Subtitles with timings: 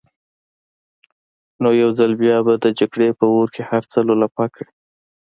[1.61, 4.71] نو يو ځل بيا به د جګړې په اور کې هر څه لولپه کړي.